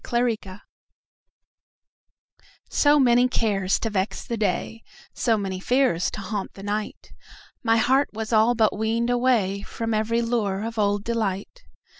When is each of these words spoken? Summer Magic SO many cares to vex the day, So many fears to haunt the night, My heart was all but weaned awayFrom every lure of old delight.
Summer 0.03 0.25
Magic 0.25 0.59
SO 2.71 2.97
many 2.99 3.27
cares 3.27 3.77
to 3.81 3.91
vex 3.91 4.25
the 4.25 4.35
day, 4.35 4.81
So 5.13 5.37
many 5.37 5.59
fears 5.59 6.09
to 6.09 6.21
haunt 6.21 6.55
the 6.55 6.63
night, 6.63 7.13
My 7.61 7.77
heart 7.77 8.09
was 8.11 8.33
all 8.33 8.55
but 8.55 8.75
weaned 8.75 9.09
awayFrom 9.09 9.93
every 9.95 10.23
lure 10.23 10.63
of 10.65 10.79
old 10.79 11.03
delight. 11.03 11.61